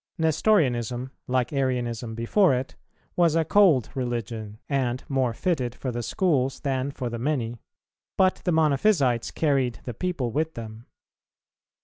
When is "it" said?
2.55-2.75